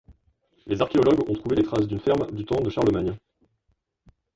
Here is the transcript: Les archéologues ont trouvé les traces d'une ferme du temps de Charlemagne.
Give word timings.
Les 0.65 0.81
archéologues 0.81 1.29
ont 1.29 1.33
trouvé 1.35 1.57
les 1.57 1.63
traces 1.63 1.85
d'une 1.87 1.99
ferme 1.99 2.31
du 2.31 2.43
temps 2.43 2.59
de 2.59 2.71
Charlemagne. 2.71 3.15